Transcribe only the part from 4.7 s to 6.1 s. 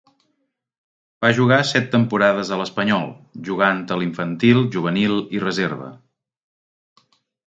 juvenil i reserva.